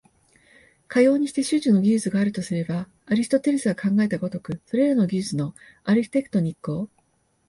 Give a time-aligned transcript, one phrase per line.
[0.87, 6.89] かようにして種々の技術があるとすれば、アリストテレスが考えた如く、それらの技術のアルヒテクトニックを、